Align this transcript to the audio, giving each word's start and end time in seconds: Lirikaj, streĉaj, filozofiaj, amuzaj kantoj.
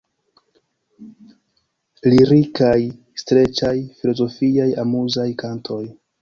Lirikaj, 2.07 2.79
streĉaj, 3.23 3.75
filozofiaj, 3.99 4.67
amuzaj 4.87 5.29
kantoj. 5.45 5.81